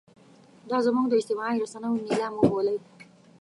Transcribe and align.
دا 0.69 0.77
زموږ 0.85 1.05
د 1.09 1.13
اجتماعي 1.19 1.57
رسنیو 1.63 2.03
نیلام 2.07 2.33
وبولئ. 2.37 2.77